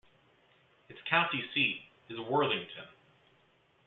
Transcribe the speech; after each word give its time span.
Its 0.89 0.97
county 1.07 1.43
seat 1.53 1.83
is 2.09 2.19
Worthington. 2.21 2.87